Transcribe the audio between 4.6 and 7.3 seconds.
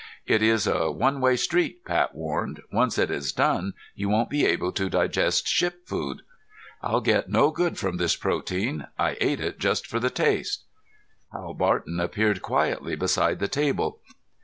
to digest ship food. I'll get